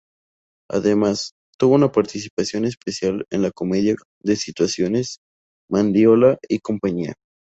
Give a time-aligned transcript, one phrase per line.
[0.67, 3.93] Además, tuvo una participación especial en la comedia
[4.23, 5.19] de situaciones
[5.69, 7.13] "Mandiola y Compañía".